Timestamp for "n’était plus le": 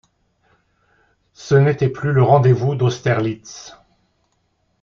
1.53-2.23